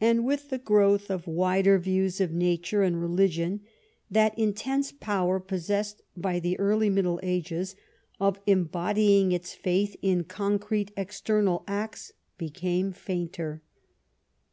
And 0.00 0.24
with 0.24 0.50
the 0.50 0.58
growth 0.58 1.10
of 1.12 1.28
wider 1.28 1.78
views 1.78 2.20
of 2.20 2.32
nature 2.32 2.82
and 2.82 3.00
religion 3.00 3.60
that 4.10 4.36
intense 4.36 4.90
power 4.90 5.38
possessed 5.38 6.02
by 6.16 6.40
the 6.40 6.58
early 6.58 6.90
Middle 6.90 7.20
Ages 7.22 7.76
of 8.18 8.40
embodying 8.48 9.30
its 9.30 9.54
faith 9.54 9.94
in 10.02 10.24
concrete 10.24 10.90
external 10.96 11.62
acts 11.68 12.10
became 12.36 12.90
fainter. 12.90 13.62